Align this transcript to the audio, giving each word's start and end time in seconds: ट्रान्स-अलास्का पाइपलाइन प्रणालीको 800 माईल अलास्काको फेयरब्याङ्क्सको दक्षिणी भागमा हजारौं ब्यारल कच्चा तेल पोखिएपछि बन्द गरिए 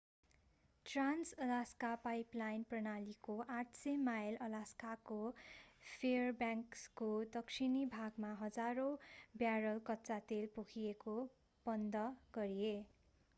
ट्रान्स-अलास्का 0.85 1.89
पाइपलाइन 2.05 2.63
प्रणालीको 2.71 3.35
800 3.57 3.93
माईल 4.07 4.39
अलास्काको 4.47 5.17
फेयरब्याङ्क्सको 5.91 7.11
दक्षिणी 7.37 7.85
भागमा 7.93 8.33
हजारौं 8.43 8.89
ब्यारल 9.37 9.85
कच्चा 9.87 10.19
तेल 10.29 10.51
पोखिएपछि 10.57 11.19
बन्द 11.65 12.05
गरिए 12.35 12.75